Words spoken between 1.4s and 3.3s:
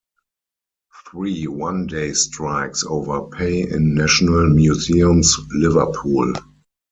one day strikes over